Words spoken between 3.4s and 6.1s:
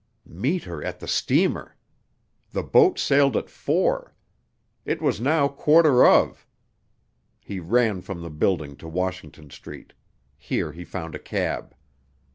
four. It was now quarter